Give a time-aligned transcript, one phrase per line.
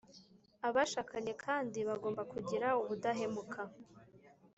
[0.67, 3.61] abashakanye kandi bagomba kugira ubudahemuka